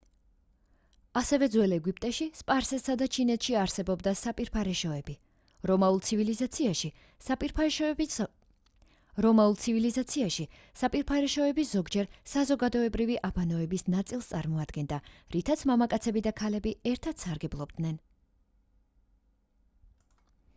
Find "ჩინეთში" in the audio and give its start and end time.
3.17-3.57